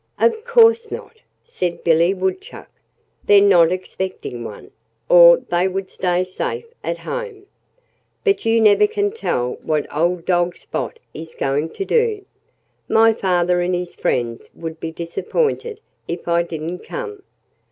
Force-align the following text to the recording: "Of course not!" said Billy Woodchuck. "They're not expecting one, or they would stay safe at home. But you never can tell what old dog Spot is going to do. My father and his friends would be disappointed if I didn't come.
"Of 0.17 0.45
course 0.45 0.89
not!" 0.89 1.17
said 1.43 1.83
Billy 1.83 2.11
Woodchuck. 2.11 2.71
"They're 3.25 3.39
not 3.39 3.71
expecting 3.71 4.43
one, 4.43 4.71
or 5.07 5.37
they 5.37 5.67
would 5.67 5.91
stay 5.91 6.23
safe 6.23 6.65
at 6.83 6.97
home. 6.97 7.45
But 8.23 8.43
you 8.43 8.59
never 8.61 8.87
can 8.87 9.11
tell 9.11 9.59
what 9.61 9.85
old 9.95 10.25
dog 10.25 10.57
Spot 10.57 10.97
is 11.13 11.35
going 11.35 11.69
to 11.73 11.85
do. 11.85 12.25
My 12.89 13.13
father 13.13 13.61
and 13.61 13.75
his 13.75 13.93
friends 13.93 14.49
would 14.55 14.79
be 14.79 14.91
disappointed 14.91 15.81
if 16.07 16.27
I 16.27 16.41
didn't 16.41 16.79
come. 16.79 17.21